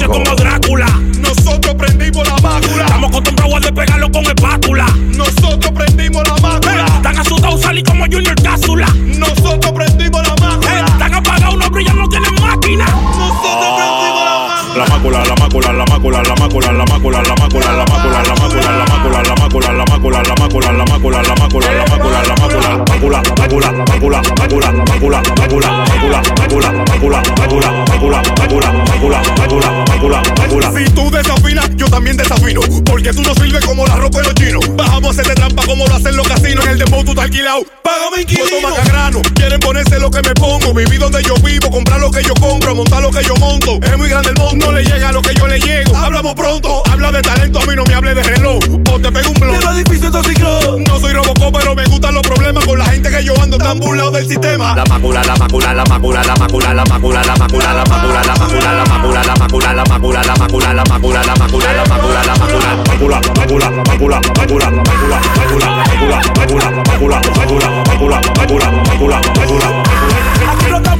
Noche 0.00 0.06
como 0.06 0.36
Drácula. 0.36 0.86
Nosotros 1.18 1.74
prendimos 1.74 2.26
la 2.26 2.36
mácula. 2.36 2.84
Estamos 2.84 3.10
acostumbrados 3.10 3.54
a 3.54 3.60
despegarlo 3.60 4.10
con 4.10 4.24
espátula. 4.24 4.86
Nosotros 5.16 5.72
prendimos 5.72 6.26
la 6.28 6.36
mácula. 6.36 6.86
Están 6.86 7.18
asustados 7.18 7.60
salir 7.60 7.84
como 7.84 8.04
Junior 8.04 8.34
Cápsula. 8.42 8.86
Nosotros 9.18 9.72
prendimos 9.72 10.26
la 10.26 10.34
mácula. 10.36 10.86
Están 10.86 11.14
apagados, 11.14 11.56
no 11.56 11.70
brillan, 11.70 11.96
no 11.96 12.08
tienen 12.08 12.34
máquina. 12.40 12.86
Nosotros 12.86 13.74
prendimos 13.76 14.24
la 14.24 14.38
mácula. 14.38 14.60
La 14.76 14.86
mácula, 14.86 15.24
la 15.24 15.34
mácula, 15.34 15.72
la 15.72 15.84
mácula, 15.86 16.22
la 16.22 16.34
mácula, 16.36 16.72
la 16.72 16.84
mácula, 16.84 17.22
la 17.22 17.34
mácula, 17.34 17.34
la 17.34 17.34
mácula, 17.34 17.72
la 17.72 17.84
mácula, 17.84 18.22
la 18.22 18.34
mácula, 18.34 18.76
la 18.76 18.89
mácula, 20.22 20.72
la 20.72 20.84
mácula, 20.84 21.22
la 21.22 21.34
mácula, 21.34 21.72
la 21.72 21.84
mácula, 21.86 22.22
la 22.22 22.34
mácula, 22.34 22.62
la 22.62 22.84
mácula, 22.84 23.22
la 23.22 23.34
mácula, 23.34 23.72
mácula, 23.72 24.22
mácula, 24.22 24.22
mácula, 24.22 24.72
mácula, 24.86 25.22
mácula, 25.22 25.22
mácula, 25.36 26.22
mácula, 26.22 26.22
mácula, 26.22 27.22
mácula, 27.22 27.22
mácula, 27.88 28.22
mácula, 28.22 28.22
mácula, 28.40 28.72
mácula, 28.86 29.22
mácula, 29.38 29.70
mácula, 29.88 30.22
mácula. 30.38 30.72
Si 30.76 30.84
tú 30.92 31.10
desafinas, 31.10 31.70
yo 31.76 31.86
también 31.86 32.16
desafino. 32.16 32.60
Porque 32.84 33.12
tú 33.12 33.22
no 33.22 33.34
sirves 33.34 33.64
como 33.64 33.86
la 33.86 33.96
ropa 33.96 34.18
de 34.18 34.24
los 34.24 34.34
chinos. 34.34 34.76
Bajamos 34.76 35.08
a 35.08 35.10
hacerte 35.10 35.34
trampa 35.34 35.64
como 35.66 35.86
lo 35.86 35.94
hacen 35.94 36.16
los 36.16 36.28
casinos. 36.28 36.64
En 36.64 36.72
el 36.72 36.78
dembow 36.78 37.04
tú 37.04 37.10
estás 37.10 37.24
alquilado. 37.24 37.62
Págame 37.82 38.22
inquilino. 38.22 38.48
Toma 38.60 38.84
grano. 38.84 39.22
Quieren 39.34 39.60
ponerse 39.60 39.98
lo 39.98 40.10
que 40.10 40.22
me 40.22 40.34
pongo. 40.34 40.74
Vivir 40.74 41.00
donde 41.00 41.22
yo 41.22 41.34
vivo. 41.36 41.70
Comprar 41.70 42.00
lo 42.00 42.10
que 42.10 42.22
yo 42.22 42.34
compro. 42.34 42.74
Montar 42.74 43.02
lo 43.02 43.10
que 43.10 43.22
yo 43.22 43.34
monto. 43.36 43.78
Es 43.82 43.96
muy 43.96 44.08
grande 44.08 44.30
el 44.30 44.36
mundo. 44.36 44.66
No 44.66 44.72
le 44.72 44.84
llega 44.84 45.12
lo 45.12 45.22
que 45.22 45.34
yo 45.34 45.46
le 45.46 45.60
llego. 45.60 45.96
Hablamos 45.96 46.34
pronto. 46.34 46.82
Habla 46.90 47.12
de 47.12 47.22
talento. 47.22 47.60
A 47.60 47.66
mí 47.66 47.74
no 47.76 47.84
me 47.84 47.94
hable 47.94 48.14
de 48.14 48.22
reloj. 48.22 48.49
Yo 53.22 53.34
ando 53.42 53.58
tan 53.58 53.78
burlado 53.78 54.10
del 54.10 54.26
sistema. 54.26 54.74
La 54.74 54.84
mácula, 54.84 55.22
la 55.22 55.36
mácula, 55.36 55.74
la 55.74 55.84
mácula, 55.84 56.22
la 56.22 56.34
mácula, 56.36 56.74
la 56.74 56.84
mácula, 56.84 57.22
la 57.22 57.34
mácula, 57.36 57.74
la 57.74 57.84
mácula, 57.84 58.24
la 58.24 58.34
mácula, 58.34 58.74
la 58.74 58.84
mácula, 58.84 59.24
la 59.24 59.34
mácula, 59.34 59.74
la 59.74 59.84
mácula, 59.84 60.22
la 60.22 60.34
mácula, 60.34 60.72
la 60.72 60.84
mácula, 60.84 61.22
la 61.22 61.34
mácula, 61.34 61.72
la 61.72 61.84
mácula, 61.86 62.22
la 62.24 62.34
mácula, 62.36 62.74
mácula, 62.86 63.20
mácula, 63.36 63.70
mácula, 63.86 64.20
mácula, 64.20 64.70
mácula, 64.70 65.00
mácula, 65.00 65.60
mácula, 65.60 66.00
mácula, 66.00 66.70
mácula, 66.70 67.20
mácula, 67.36 67.70
mácula, 67.86 68.20
mácula, 68.36 68.70
mácula, 68.70 69.20
mácula. 69.20 69.40
Aquí 69.42 69.54
no 69.54 69.89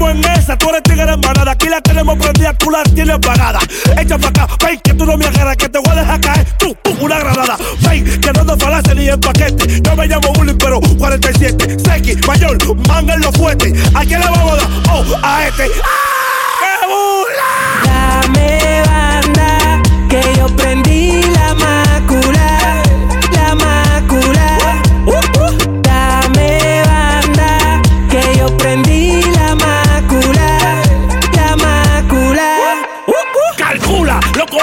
en 0.09 0.25
esa, 0.25 0.57
tú 0.57 0.69
eres 0.71 0.83
tigre 0.83 1.13
en 1.13 1.21
manada. 1.21 1.53
Aquí 1.53 1.69
la 1.69 1.81
tenemos 1.81 2.17
prendida, 2.17 2.53
tú 2.55 2.71
la 2.71 2.83
tienes 2.83 3.19
pagada. 3.19 3.59
Echa 3.99 4.19
pa' 4.19 4.29
acá, 4.29 4.47
ven 4.65 4.81
que 4.81 4.95
tú 4.95 5.05
no 5.05 5.17
me 5.17 5.27
agarras, 5.27 5.57
que 5.57 5.69
te 5.69 5.79
voy 5.79 5.91
a 5.91 6.01
dejar 6.01 6.21
caer. 6.21 6.47
Tú, 6.59 6.77
tú, 6.83 6.97
una 7.01 7.19
granada. 7.19 7.57
Ven 7.81 8.21
que 8.21 8.33
no 8.33 8.45
nos 8.45 8.59
falace 8.59 8.95
ni 8.95 9.09
en 9.09 9.21
paquete. 9.21 9.81
Yo 9.83 9.97
me 9.97 10.07
llamo 10.07 10.33
Bully, 10.35 10.55
pero 10.55 10.81
47. 10.81 11.77
Seki, 11.85 12.17
mayor, 12.27 12.57
manga 12.89 13.15
en 13.15 13.21
los 13.21 13.37
fuertes. 13.37 13.73
¿A 13.95 14.05
quién 14.05 14.21
le 14.21 14.27
vamos 14.27 14.53
a 14.53 14.57
dar? 14.57 14.69
Oh, 14.91 15.05
a 15.23 15.49
este. 15.49 15.65
¡Qué 15.67 16.87
burla! 16.87 18.23
Dame 18.23 18.60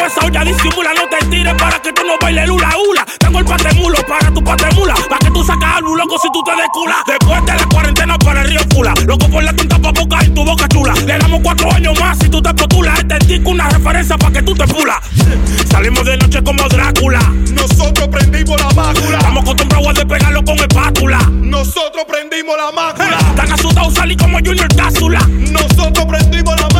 esa 0.07 0.25
olla 0.25 0.43
disimula. 0.43 0.93
No 0.93 1.07
te 1.07 1.25
tires 1.27 1.53
para 1.55 1.79
que 1.79 1.91
tú 1.93 2.01
no 2.05 2.17
bailes 2.19 2.49
hula 2.49 2.69
hula. 2.77 3.05
Tengo 3.19 3.39
el 3.39 3.45
patemulo 3.45 3.97
para 4.07 4.33
tu 4.33 4.43
patemula. 4.43 4.95
Para 5.09 5.19
que 5.19 5.31
tú 5.31 5.43
sacas 5.43 5.77
algo, 5.77 5.95
loco, 5.95 6.17
si 6.19 6.31
tú 6.31 6.41
te 6.43 6.55
desculas. 6.55 6.97
Después 7.05 7.45
de 7.45 7.55
la 7.55 7.65
cuarentena 7.65 8.17
para 8.17 8.41
el 8.41 8.49
río 8.49 8.59
Fula. 8.73 8.93
Loco, 9.05 9.27
por 9.29 9.43
la 9.43 9.53
tinta 9.53 9.77
pa' 9.77 9.91
boca 9.91 10.19
en 10.21 10.33
tu 10.33 10.43
boca 10.43 10.67
chula. 10.69 10.93
Le 11.05 11.17
damos 11.17 11.41
cuatro 11.43 11.71
años 11.71 11.99
más 11.99 12.17
si 12.19 12.29
tú 12.29 12.41
te 12.41 12.53
postulas. 12.53 12.99
Este 12.99 13.19
tico 13.19 13.51
una 13.51 13.69
referencia 13.69 14.17
para 14.17 14.33
que 14.33 14.41
tú 14.41 14.53
te 14.55 14.67
pulas. 14.67 14.97
Salimos 15.69 16.05
de 16.05 16.17
noche 16.17 16.41
como 16.43 16.67
Drácula. 16.69 17.19
Nosotros 17.51 18.07
prendimos 18.07 18.59
la 18.59 18.69
mácula. 18.71 19.17
Estamos 19.17 19.43
acostumbrados 19.43 19.87
a 19.87 19.93
despegarlo 19.93 20.43
con 20.43 20.59
espátula. 20.59 21.19
Nosotros 21.31 22.05
prendimos 22.07 22.55
la 22.57 22.71
mácula. 22.71 23.17
Están 23.17 23.51
asustados 23.51 23.93
salir 23.93 24.17
como 24.17 24.37
Junior 24.39 24.73
Cápsula. 24.75 25.19
Nosotros 25.27 26.05
prendimos 26.05 26.55
la 26.55 26.61
mácula. 26.61 26.76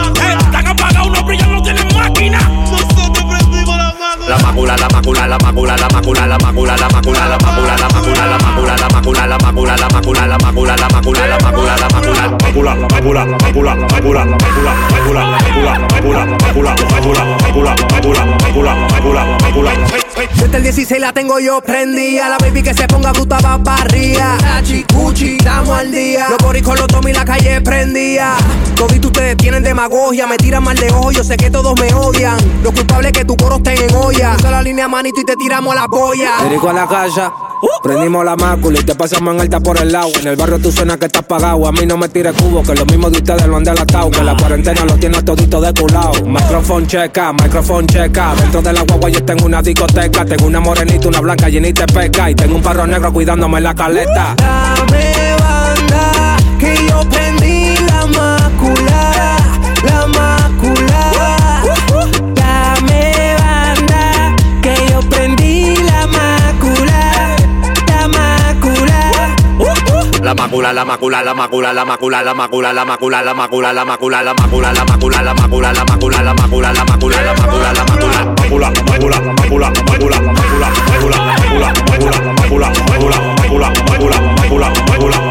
Mácula. 4.57 4.77
la 4.77 4.87
mácula, 4.89 5.27
la 5.27 5.37
mácula, 5.37 5.77
la 5.77 5.87
mácula, 5.89 6.27
la 6.27 6.37
mácula, 6.39 6.77
la 6.77 6.87
mácula, 6.89 7.27
la 7.27 7.37
mácula, 7.37 7.77
la 7.77 7.87
mácula, 7.87 8.25
la 8.25 8.37
mácula, 8.39 8.77
la 8.77 8.87
mácula, 8.87 9.27
la 9.27 9.37
mácula, 9.37 9.77
la 9.77 9.87
mácula, 9.87 10.27
la 10.27 10.37
mácula, 10.37 10.75
la 10.75 10.77
mácula, 10.77 10.77
la 10.77 10.87
mácula, 10.87 11.17
la 11.17 11.37
mácula, 11.47 11.77
la 11.77 11.89
mácula, 11.89 12.27
mácula, 12.41 12.75
mácula, 12.75 13.35
mácula, 13.35 13.75
mácula, 13.85 14.25
mácula, 14.25 15.15
mácula, 15.15 15.85
mácula, 15.87 16.15
mácula, 16.17 16.75
mácula, 16.89 17.25
mácula, 17.41 17.75
mácula, 17.91 18.25
mácula, 18.25 18.25
mácula, 18.41 18.75
mácula, 18.75 19.25
mácula. 19.43 20.07
Desde 20.35 20.57
el 20.57 20.63
16 20.63 20.99
la 20.99 21.13
tengo 21.13 21.39
yo 21.39 21.61
prendida. 21.61 22.27
La 22.27 22.37
baby 22.39 22.63
que 22.63 22.73
se 22.73 22.87
ponga 22.87 23.11
bruta 23.11 23.37
va 23.39 23.57
barría. 23.57 24.35
Tachi, 24.39 24.83
Gucci, 24.91 25.37
estamos 25.37 25.77
al 25.77 25.91
día. 25.91 26.27
Los 26.29 26.39
boricos, 26.39 26.79
los 26.79 26.87
tomi, 26.87 27.13
la 27.13 27.23
calle 27.23 27.61
prendía. 27.61 28.33
Todito 28.75 29.09
ustedes 29.09 29.37
tienen 29.37 29.61
demagogia. 29.61 30.25
Me 30.25 30.37
tiran 30.37 30.63
mal 30.63 30.75
de 30.75 30.89
ojo, 30.89 31.11
yo 31.11 31.23
sé 31.23 31.37
que 31.37 31.51
todos 31.51 31.79
me 31.79 31.93
odian. 31.93 32.37
Lo 32.63 32.71
culpable 32.71 33.09
es 33.09 33.13
que 33.13 33.25
tu 33.25 33.37
línea 34.67 34.88
manito 34.89 35.21
y 35.21 35.23
te 35.23 35.36
tiramos 35.38 35.73
la 35.73 35.88
polla. 35.88 36.45
Erico 36.45 36.69
a 36.69 36.73
la 36.73 36.86
casa, 36.88 37.32
prendimos 37.82 38.25
la 38.25 38.36
mácula 38.36 38.80
y 38.82 38.84
te 38.84 38.95
pasamos 38.95 39.34
en 39.34 39.39
alta 39.39 39.62
por 39.62 39.80
el 39.80 39.93
lado. 39.93 40.10
En 40.19 40.27
el 40.27 40.36
barrio 40.36 40.60
tú 40.60 40.73
suenas 40.73 40.97
que 40.97 41.06
estás 41.06 41.23
pagado. 41.23 41.65
A 41.67 41.71
mí 41.71 41.86
no 41.86 41.95
me 41.95 42.10
tires 42.10 42.34
cubo, 42.34 42.62
que 42.63 42.75
lo 42.75 42.86
mismo 42.86 43.10
de 43.10 43.19
ustedes 43.19 43.47
lo 43.47 43.56
han 43.56 43.63
delatado. 43.63 44.12
Que 44.12 44.21
la 44.23 44.36
cuarentena 44.36 44.84
lo 44.84 44.95
tiene 44.95 45.23
todito 45.23 45.62
de 45.62 45.73
culado. 45.73 46.12
Microphone 46.25 46.86
checa, 46.86 47.32
microphone 47.32 47.88
checa. 47.88 48.36
Dentro 48.36 48.62
de 48.62 48.73
la 48.73 48.82
guagua 48.82 49.10
yo 49.10 49.23
tengo 49.23 49.45
una 49.45 49.62
discoteca. 49.62 50.25
Tengo 50.25 50.47
una 50.47 50.60
morenita, 50.60 51.08
una 51.08 51.21
blanca 51.21 51.47
llenita 51.47 51.86
de 51.86 51.93
pesca. 51.93 52.30
Y 52.30 52.36
tengo 52.36 52.56
un 52.58 52.62
perro 52.62 52.86
negro 52.86 53.13
cuidándome 53.13 53.62
la 53.62 53.73
caleta. 53.73 54.36
Dame 54.36 55.36
banda, 55.39 56.38
que 56.60 56.75
yo 56.89 56.99
prendí 57.10 57.73
la 57.86 58.06
mácula, 58.08 59.38
la 59.86 60.08
mácula. 60.08 60.46
La 70.27 70.33
macula, 70.33 70.73
la 70.73 70.83
macula, 70.83 71.23
la 71.23 71.33
macula, 71.33 71.71
la 71.71 71.85
macula, 71.85 72.21
la 72.21 72.33
macula, 72.33 72.73
la 72.73 72.83
macula, 72.83 73.23
la 73.23 73.33
macula, 73.33 73.33
la 73.33 73.33
macula, 73.33 73.71
la 73.71 73.85
macula, 73.85 74.21
la 74.21 74.33
macula, 74.33 74.73
la 74.73 74.83
macula, 74.83 75.21
la 75.23 75.33
macula, 75.33 75.71
la 75.71 75.85
macula, 75.85 76.11
la 76.11 76.33
macula, 76.33 76.61
la 76.61 76.73
macula, 76.73 76.73
la 76.73 76.83
macula, 76.83 77.21
la 77.23 77.33
macula, 77.33 77.71
la 77.71 77.85
macula, 77.87 78.25
macula, 78.35 78.67
macula, 78.75 79.07
macula, 79.07 79.71
macula, 79.71 80.19
macula, 80.27 80.67
macula, 80.67 81.47
macula, 81.47 82.67
macula, 82.67 82.67
macula, 82.91 83.69
macula, 83.87 84.19
macula, 84.35 84.67
macula, 84.67 85.26